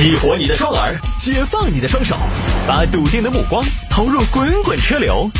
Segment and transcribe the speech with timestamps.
[0.00, 2.16] 激活你的双耳，解放你的双手，
[2.66, 5.30] 把笃定的目光投入滚滚车流。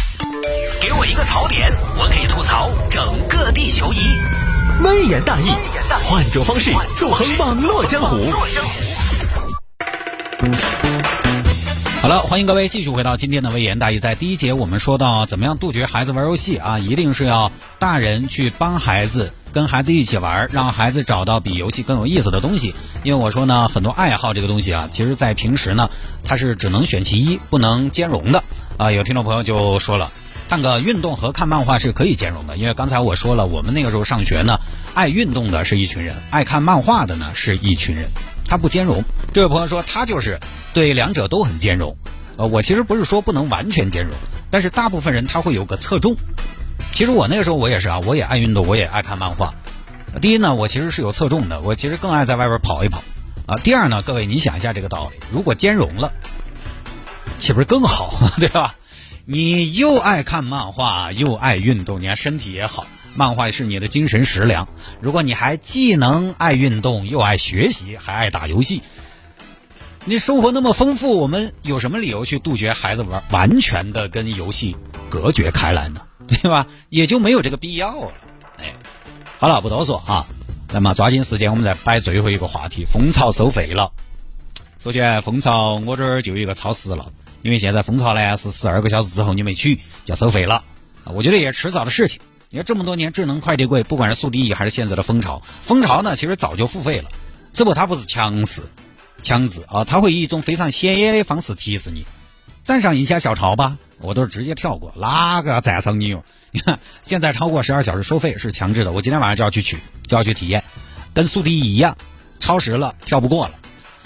[0.83, 4.21] 给我一个槽点，我可以吐槽整个地球仪。
[4.85, 5.51] 微言大义，
[6.05, 8.19] 换种方式纵横网络江湖。
[12.03, 13.99] 好了，欢迎各位继续回到今天的微言大义。
[13.99, 22.75] 在第一节，我们说到怎么样杜绝孩子玩游戏啊，一定是要大人去帮孩子，跟孩子一起玩，让孩子找到比游戏更有意思的东西。
[23.03, 25.91] 因为我说呢，很多爱好这个东西啊，其实在平时呢，
[26.25, 28.45] 它是只能选其一，不能兼容的
[28.77, 28.91] 啊。
[28.91, 30.13] 有听众朋友就说了，
[30.49, 34.59] 看个运动和看漫画是可以兼容的，因为刚才我说了，我们那个时候上学呢，
[34.95, 38.09] 爱运动的是一群人，爱看漫画的呢是一群人。
[38.47, 39.05] 它不兼容。
[39.33, 40.41] 这位朋友说他就是
[40.75, 41.97] 对两者都很兼容。
[42.37, 44.15] 呃，我其实不是说不能完全兼容，
[44.51, 46.17] 但是大部分人他会有个侧重。
[46.93, 49.55] 其实我那个时候我也是啊，我也爱运动，我也爱看漫画。
[50.21, 53.03] 第一呢，我其实是有侧重的，我其实更爱在外边跑一跑
[53.47, 53.57] 啊。
[53.59, 56.13] 第二呢，各位你想一下这个道理，如果兼容了，
[57.39, 58.75] 岂不是更好， 对吧？
[59.25, 62.87] 你又爱看漫画，又爱运动，你看身体也好。
[63.15, 64.69] 漫画是你的精神食粮。
[65.01, 68.83] 如果你还既能爱运动，又爱学习，还爱打游戏，
[70.05, 74.77] 你生活那么丰富，我们有什么理由去杜绝孩子玩完全的跟游戏
[75.09, 76.01] 隔绝开来呢？
[76.31, 76.67] 对吧？
[76.89, 78.13] 也就没有这个必要了。
[78.59, 78.73] 哎，
[79.39, 80.27] 好了，不多说啊。
[80.73, 83.91] 那么抓紧时间，我们再摆最后一个话题：蜂巢收费了。
[84.79, 90.63] 首先，蜂巢我这儿就有一个超时了，因为现在蜂巢呢是十二个小时之后你没取就要收费了。
[91.05, 92.21] 我觉得也迟早的事情。
[92.51, 97.11] 你看这么多年智能快递柜，不管是速递还是现在的蜂巢，蜂巢呢其实早就付费了，
[97.53, 98.63] 只不过它不是强势、
[99.23, 102.07] 强制啊，它会以一种非常显眼的方式提示你，
[102.63, 106.25] 赞赏一下小超吧，我都是直接跳过，哪个要赞赏你哟？
[106.51, 110.65] 你看现在超过十二小时收费是强制的，我今天晚上就要去取，就要去体验，
[111.15, 111.97] 跟速递一样，
[112.39, 113.55] 超时了跳不过了。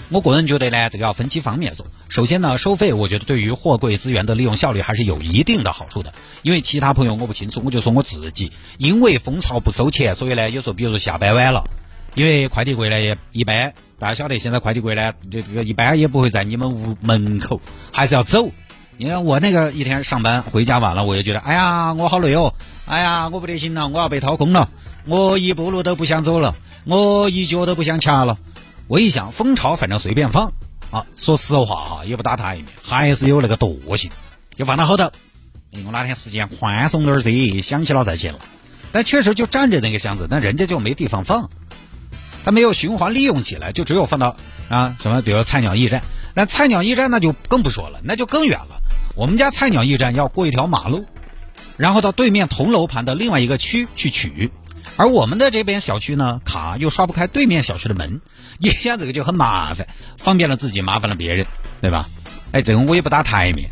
[0.09, 1.87] 我个人觉得呢，这个要分几方面说。
[2.09, 6.13] 首先呢，收费我觉得对于货柜资源的利用效率还是有一定的好处的。
[6.43, 11.63] 因为其他朋友我不清楚，我就说我自己，因为蜂巢不收钱，所以呢，有时候比如说下班晚了，
[12.13, 17.59] 因为快递柜呢也一般，大家晓得现在快递柜呢，这这个一般也不会在你们屋门口，
[17.91, 18.51] 还是要走。
[18.97, 22.53] 你看我那个一天上班回家晚了，我也觉得，哎呀，我好累哦，
[22.85, 24.69] 哎呀，我不得行了，我要被掏空了，
[25.05, 28.37] 我一步路都不想走了，我一脚都不想掐了。
[28.87, 30.53] 我一想，蜂巢反正随便放
[30.91, 34.11] 啊，说实话哈，也不打台面，还是有那个惰性，
[34.55, 35.11] 就放到后头。
[35.85, 38.39] 我哪天时间宽松点噻，想起了再去了。
[38.93, 41.49] 但确实就占着那个箱子，但人家就没地方放，
[42.45, 44.37] 他没有循环利用起来，就只有放到
[44.69, 46.01] 啊什么，比如菜鸟驿站。
[46.33, 48.81] 那菜鸟驿站那就更不说了，那就更远了。
[49.15, 51.05] 我们家菜鸟驿站要过一条马路，
[51.77, 54.51] 然后到对面同楼盘的另外一个区去取。
[54.97, 58.19] 而我们的这边小区呢，卡又刷不开对面小区的门，
[58.59, 59.87] 一下这个就很麻烦，
[60.17, 61.47] 方便了自己，麻烦了别人，
[61.81, 62.09] 对吧？
[62.51, 63.69] 哎，这个我也不打台面，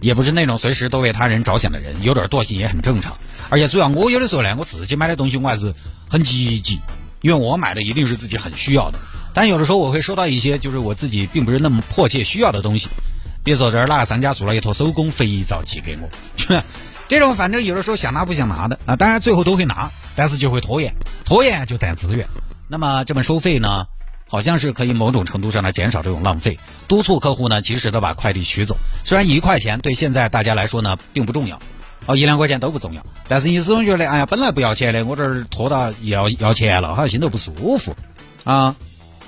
[0.00, 3.16] 也不是那种随时都为他人着想的人，有点惰性也很正常。
[3.50, 5.74] 而且主要我有的时候呢，我自己买的东西我还是
[6.08, 6.80] 很积极，
[7.20, 8.98] 因为我买的一定是自己很需要的。
[9.32, 12.88] 但有的时候我会收到一些就是我自己并不是那么迫切需要的东西，
[13.44, 16.08] 比如说这儿哪个商家做了一坨手工肥皂寄给我，
[17.06, 19.90] 这种反正有的时候想拿不想拿的啊，当然最后都会拿。
[20.16, 20.94] 但是就会拖延，
[21.24, 22.28] 拖延就占资源。
[22.68, 23.86] 那么这么收费呢，
[24.28, 26.56] 好像是可以某种程度上来减少这种浪费，
[26.86, 28.76] 督促客户呢及时的把快递取走。
[29.02, 31.58] 虽然一块钱对现在大家来说呢并不重要，
[32.06, 37.96] 哦一两块钱都不重要，但是你始终觉得哎呀本来不要钱的，我这儿拖到要要钱了，好像心头不舒服
[38.44, 38.76] 啊。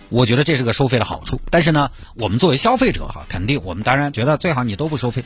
[0.08, 1.40] 我觉得这是个收费的好处。
[1.50, 5.24] 但是呢，我们作为消费者哈，肯定我们当然觉得最好你都不收费，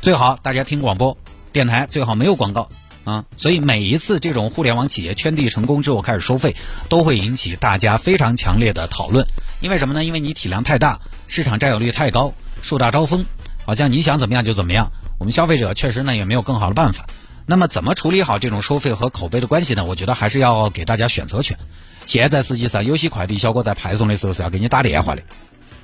[0.00, 1.16] 最好大家听广播
[1.52, 2.68] 电台最好没有广告。
[3.02, 6.54] 啊，所以每一次这种互联网企业圈地成功之后开始收费，
[6.90, 9.26] 都会引起大家非常强烈的讨论。
[9.60, 10.04] 因为什么呢？
[10.04, 13.24] 因为你体量太大，市场占有率太高，树大招风，
[13.64, 14.92] 好像你想怎么样就怎么样。
[15.18, 17.06] 我们消费者确实呢也没有更好的办法。
[17.46, 19.84] 那么怎么处理好这种收费和口碑的关系呢？
[19.84, 21.58] 我觉得还是要给大家选择权。
[22.10, 25.22] 现在实际上有些快递小哥在派送的时候是要给你打电话的。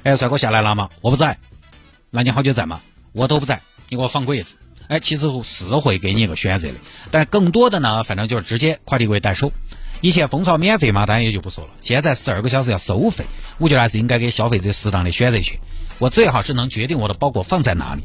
[0.02, 0.90] 哎，帅哥下来了吗？
[1.00, 1.38] 我不在。
[2.10, 2.80] 那你好久在吗？
[3.12, 3.62] 我都不在。
[3.88, 4.56] 你给我放柜子。
[4.88, 6.74] 哎，其实是会给你一个选择的，
[7.12, 9.52] 但是更多的呢，反正就是直接快递柜代收。
[10.00, 11.70] 以前蜂巢免费嘛，当然也就不说了。
[11.80, 13.24] 现在十二个小时要收费，
[13.58, 15.56] 我觉得还是应该给消费者适当的选择权。
[16.00, 18.02] 我最好是能决定我的包裹放在哪里，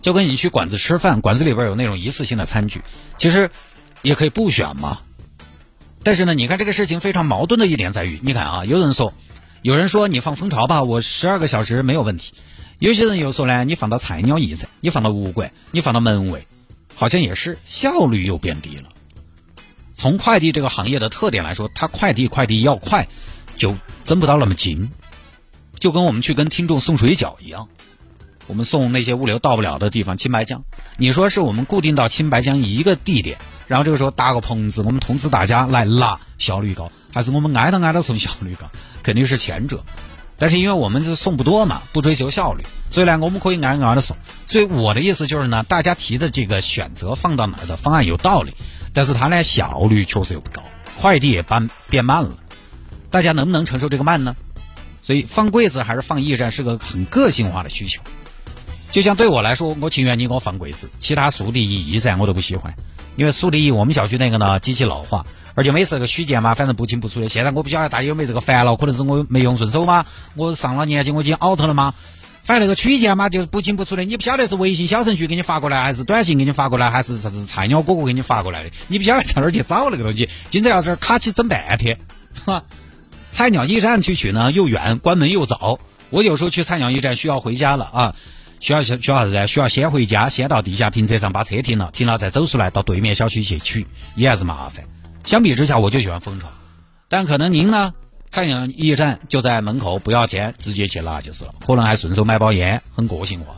[0.00, 2.80] 就跟你去馆子吃饭，馆子里边有那种一次性的餐具，
[3.18, 3.50] 其实
[4.02, 5.00] 也可以不选嘛。
[6.04, 9.14] 但是呢，你看这个事情非常矛盾的一点在于，你看啊，有人说，
[9.62, 12.34] 有人说你放蜂巢吧，我十二个小时没有问题。
[12.78, 16.46] 有些人又说呢，你放到菜鸟驿站，你放到物管，你放到门卫，
[16.94, 18.84] 好像也是效率又变低了。
[19.94, 23.08] 从快递这个行业的特点来说，它快递快递要快，
[23.56, 24.90] 就增不到那么紧。
[25.78, 27.68] 就跟我们去跟听众送水饺一样，
[28.46, 30.64] 我们送那些物流到不了的地方，青白江。
[30.98, 38.70] 你说是我们固定到青白江一个地点，然后这个时候搭个棚子，我们通知大家来拿，效率高，还是我们挨着挨着送效率高？
[39.02, 39.84] 肯定是前者。
[40.36, 44.16] 但是因为我们是送不多嘛，不追求效率，所以呢，我们可以挨挨着送。
[44.46, 48.52] 所以我的意思就是呢，大家提的这个选择放到哪儿的方案有道理，
[48.92, 50.62] 但是它呢效率确实又不高，
[51.00, 52.36] 快递也搬变慢了。
[53.10, 54.34] 大家能不能承受这个慢呢？
[55.02, 58.02] 所以放柜子还是放驿站是个很个性化的需求。
[58.90, 62.74] 就像对我来说，我情愿你给我放柜子，其他速递驿站我都不喜欢，
[63.16, 65.26] 因为苏黎我们小区那个呢机器老化。
[65.56, 67.28] 而且每次个取件嘛，反正不清不楚的。
[67.28, 70.04] 现在我不晓得大家有没有这个烦恼，可能是我没用顺手吗？
[70.34, 71.94] 我上了年纪，我已经 out 了吗？
[72.42, 74.04] 反正那个取件嘛，就是不清不楚的。
[74.04, 78.70] 你不晓得是微信小程序给你发过来，还是短信给你发过来，还是啥子菜鸟哥哥给你发过来的？
[78.88, 82.00] 你不晓得在哪儿去找那个东西，今天要是卡起整半天，
[82.44, 82.64] 哈。
[83.30, 85.78] 菜鸟驿站去取呢，又远，关门又早。
[86.10, 88.14] 我有时候去菜鸟驿站需要回家了啊，
[88.64, 89.46] 需要需要啥子？
[89.46, 94.86] 需要先回家，先到地下停车场把车停了，停了再走出来到对面小区去取，也还是麻烦。
[95.22, 96.48] 相比之下，我就喜欢蜂巢，
[97.10, 97.92] 但可能您呢，
[98.30, 103.56] 菜鸟驿站就在门口，不要钱，直接去拿就是了，可能还顺手买包烟，很个性化。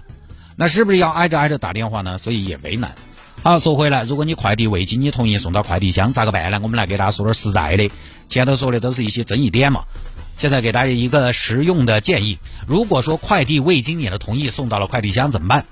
[0.57, 2.19] 那是不是要挨着挨着打电话呢？
[2.19, 2.97] 所以也为难。
[3.47, 6.59] 好，说回来，如果你快递未经你同意送到快递箱，咋个办呢？
[6.65, 7.89] 我们来给大家说点实在的。
[8.29, 9.85] 前头说的都是一些争议点嘛，
[10.37, 15.65] 现在给大家一个实用的建议：如果说快递未经你的同意送到了快递箱，怎么办？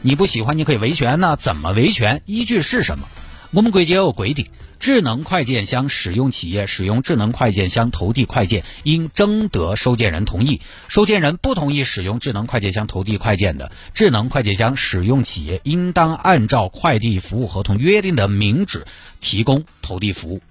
[0.00, 1.36] 你不喜欢，你可以维权呢？
[1.36, 2.22] 怎么维权？
[2.26, 3.06] 依据是什么？
[3.52, 4.44] 我们国家有规定，
[4.82, 10.60] 智能快件箱使用企业使用智能快件箱投递快件，应征得收件人同意。
[10.88, 18.84] 收件人不同意使用智能快件箱投递快件的，智能快件箱使用企业应当按照快递服务合同约定的明址
[19.20, 20.42] 提供投递服务。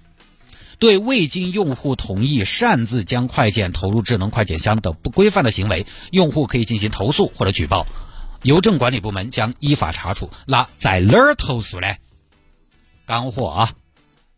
[0.78, 7.86] 对未经用户同意擅自将快件投入智能快件箱等不规范的行为，用户可以进行投诉或者举报，
[8.40, 10.30] 邮政管理部门将依法查处。
[10.46, 11.88] 那在哪儿投诉呢？
[13.04, 13.72] 干货啊！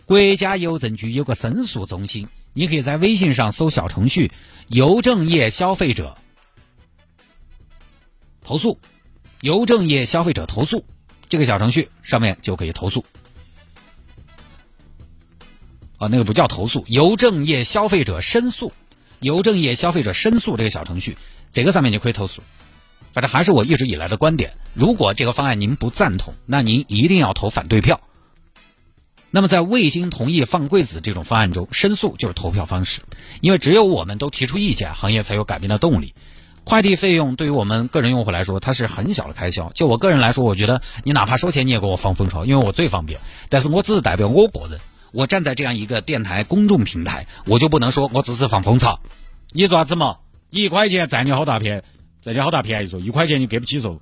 [0.07, 4.33] 国家邮政局有个申诉中心，你可以在微信上搜小程序
[4.69, 6.19] “邮政业消费者
[8.43, 8.79] 投诉”，
[9.41, 10.85] 邮政业消费者投诉
[11.29, 13.05] 这个小程序上面就可以投诉。
[15.97, 18.73] 啊，那个不叫投诉，邮政业消费者申诉，
[19.21, 21.17] 邮政业消费者申诉这个小程序，
[21.51, 22.43] 这个上面就可以投诉。
[23.13, 28.01] 反正还是我一直以来的观点，如果这个方案您不赞同，那您一定要投反对票。
[29.35, 33.01] 那么，在未经同意放柜子这种方案中，申诉就是投票方式，
[33.41, 36.15] 因为只有我们都提出意见，行业才有改变的动力。
[36.63, 39.73] 快递费用对于我们个人用户来说，它是很小的开销。
[39.75, 43.19] 就我个人来说，我觉得你哪怕收钱，你也给我放蜂巢，因为我最方便。
[43.49, 44.79] 但是我只是代表我个人，
[45.11, 49.01] 我站在这样一个电台公众平台，我就不能说我只是放蜂巢。
[49.51, 50.19] 你做啥子嘛？
[50.49, 51.83] 一块钱占你好大便，
[52.23, 54.01] 占你好大便宜说，一块钱你给不起说，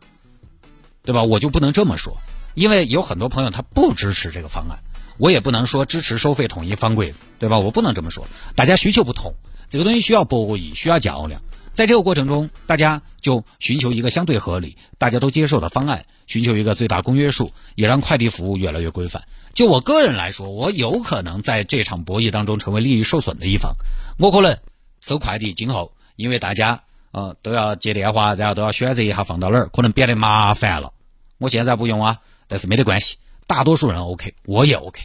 [1.03, 1.23] 对吧？
[1.23, 2.19] 我就不能这么说，
[2.53, 4.81] 因为有很多朋友他不支持这个方案。
[5.19, 7.59] 我也不能说支持收费统一方柜，对吧？
[7.59, 8.27] 我不能这么说。
[8.55, 9.35] 大家需求不同，
[9.69, 11.41] 这个东西需要博弈，需要较量。
[11.73, 19.23] 在这个过程中，大家就寻求一个相对合理、大家都接受的方案，寻求一个最大公约数，也让快递服务越来越规范。
[19.55, 23.75] 就我个人来说，我有可能在这场博弈当中成为利益受损的一方。
[24.19, 24.59] 我可能
[25.01, 30.93] 收快递，今后因为大家呃都要接电话，然后都要选择一下放到哪儿，可能变得麻烦了。
[31.39, 33.17] 我现在不用啊，但是没得关系。
[33.47, 35.03] 大多数人 OK，我也 OK，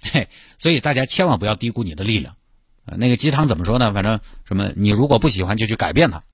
[0.00, 2.36] 嘿，所以大家千万不要低估你的力量。
[2.96, 3.92] 那个鸡汤怎么说呢？
[3.92, 6.24] 反正什么，你如果不喜欢，就去改变它。